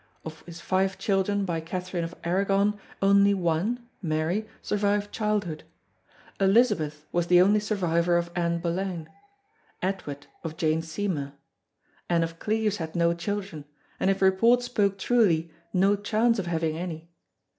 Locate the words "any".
16.75-17.11